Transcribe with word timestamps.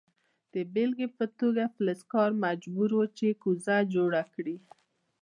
د 0.53 0.55
بیلګې 0.73 1.07
په 1.17 1.25
توګه 1.39 1.63
فلزکار 1.75 2.29
مجبور 2.45 2.89
و 2.95 3.01
چې 3.17 3.27
کوزه 3.43 3.77
جوړه 3.93 4.21
کړي. 4.33 4.57